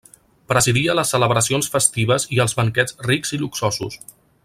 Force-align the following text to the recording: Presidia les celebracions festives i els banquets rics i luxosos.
Presidia 0.51 0.95
les 0.99 1.11
celebracions 1.15 1.69
festives 1.75 2.25
i 2.37 2.41
els 2.47 2.59
banquets 2.63 2.99
rics 3.11 3.39
i 3.39 3.41
luxosos. 3.47 4.01